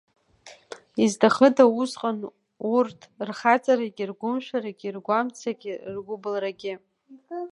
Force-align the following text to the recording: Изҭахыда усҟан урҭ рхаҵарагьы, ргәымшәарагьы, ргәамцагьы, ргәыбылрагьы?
Изҭахыда 1.03 1.63
усҟан 1.81 2.17
урҭ 2.75 2.99
рхаҵарагьы, 3.27 4.03
ргәымшәарагьы, 4.09 4.89
ргәамцагьы, 4.95 5.73
ргәыбылрагьы? 5.95 6.73